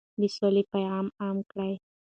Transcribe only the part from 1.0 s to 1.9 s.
عام کړئ.